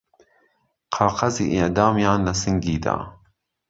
[0.95, 2.97] قاقەزی ئیعدامیان له سنگی دا